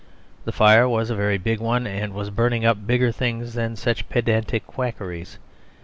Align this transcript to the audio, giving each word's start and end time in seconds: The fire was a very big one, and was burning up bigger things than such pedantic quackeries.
The 0.45 0.51
fire 0.51 0.89
was 0.89 1.11
a 1.11 1.15
very 1.15 1.37
big 1.37 1.59
one, 1.59 1.85
and 1.85 2.11
was 2.11 2.31
burning 2.31 2.65
up 2.65 2.87
bigger 2.87 3.11
things 3.11 3.53
than 3.53 3.75
such 3.75 4.09
pedantic 4.09 4.65
quackeries. 4.65 5.37